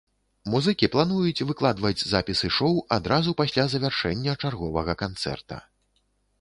Музыкі 0.51 0.87
плануюць 0.95 1.45
выкладваць 1.49 2.05
запісы 2.15 2.51
шоў 2.57 2.81
адразу 2.99 3.37
пасля 3.43 3.69
завяршэння 3.77 4.37
чарговага 4.43 5.01
канцэрта. 5.07 5.63